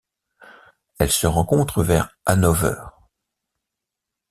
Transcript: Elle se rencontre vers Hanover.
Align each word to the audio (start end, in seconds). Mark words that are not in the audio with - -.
Elle 0.97 1.11
se 1.11 1.27
rencontre 1.27 1.83
vers 1.83 2.17
Hanover. 2.25 2.87